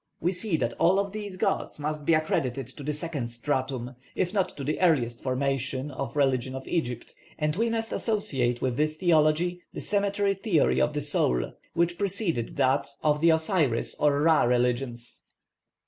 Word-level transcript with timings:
We 0.19 0.31
see 0.31 0.57
that 0.57 0.73
all 0.79 0.97
of 0.97 1.11
these 1.11 1.37
gods 1.37 1.77
must 1.77 2.07
be 2.07 2.15
accredited 2.15 2.65
to 2.69 2.81
the 2.81 2.91
second 2.91 3.29
stratum, 3.29 3.95
if 4.15 4.33
not 4.33 4.57
to 4.57 4.63
the 4.63 4.81
earliest 4.81 5.21
formation, 5.21 5.91
of 5.91 6.15
religion 6.15 6.55
in 6.55 6.67
Egypt. 6.69 7.13
And 7.37 7.55
we 7.55 7.69
must 7.69 7.93
associate 7.93 8.63
with 8.63 8.77
this 8.77 8.97
theology 8.97 9.61
the 9.75 9.79
cemetery 9.81 10.33
theory 10.33 10.81
of 10.81 10.93
the 10.93 11.01
soul 11.01 11.53
which 11.75 11.99
preceded 11.99 12.55
that 12.57 12.87
of 13.03 13.21
the 13.21 13.29
Osiris 13.29 13.93
or 13.99 14.19
Ra 14.23 14.41
religions. 14.41 15.21